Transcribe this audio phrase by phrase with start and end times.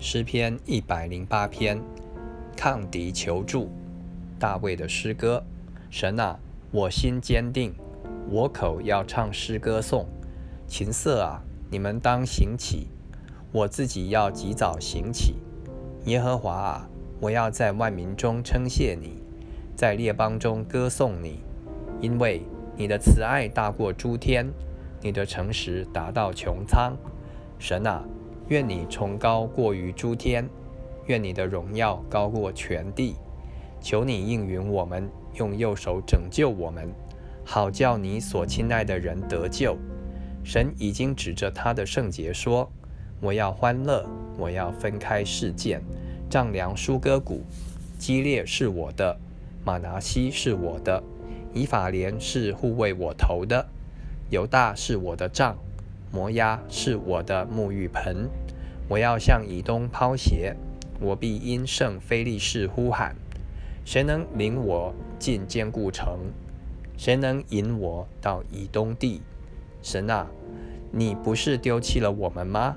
[0.00, 1.82] 诗篇一百零八篇，
[2.56, 3.68] 抗敌求助。
[4.38, 5.42] 大卫的诗歌。
[5.90, 6.38] 神啊，
[6.70, 7.74] 我心坚定，
[8.30, 10.06] 我口要唱诗歌颂。
[10.68, 12.86] 琴瑟啊，你们当行起，
[13.50, 15.34] 我自己要及早行起。
[16.04, 16.88] 耶和华啊，
[17.20, 19.20] 我要在万民中称谢你，
[19.74, 21.42] 在列邦中歌颂你，
[22.00, 22.42] 因为
[22.76, 24.48] 你的慈爱大过诸天，
[25.02, 26.96] 你的诚实达到穹苍。
[27.58, 28.04] 神啊。
[28.48, 30.48] 愿你崇高过于诸天，
[31.06, 33.16] 愿你的荣耀高过全地。
[33.80, 36.90] 求你应允我们，用右手拯救我们，
[37.44, 39.76] 好叫你所亲爱的人得救。
[40.42, 42.70] 神已经指着他的圣洁说
[43.20, 44.04] ：“我要欢乐，
[44.38, 45.82] 我要分开事件，
[46.30, 47.42] 丈量舒歌谷。
[47.98, 49.18] 基列是我的，
[49.64, 51.02] 马拿西是我的，
[51.52, 53.66] 以法莲是护卫我头的，
[54.30, 55.56] 犹大是我的杖。”
[56.10, 58.28] 摩押是我的沐浴盆，
[58.88, 60.54] 我要向以东抛鞋，
[61.00, 63.14] 我必因圣非利士呼喊。
[63.84, 66.18] 谁能领我进坚固城？
[66.96, 69.20] 谁能引我到以东地？
[69.82, 70.26] 神啊，
[70.90, 72.76] 你不是丢弃了我们吗？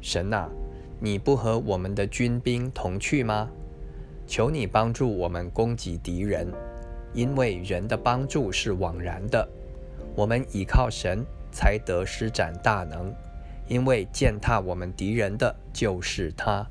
[0.00, 0.48] 神啊，
[1.00, 3.48] 你不和我们的军兵同去吗？
[4.26, 6.46] 求你帮助我们攻击敌人，
[7.14, 9.48] 因为人的帮助是枉然的。
[10.14, 11.24] 我们倚靠神。
[11.58, 13.12] 才得施展大能，
[13.66, 16.64] 因为践踏我们敌人的就是他。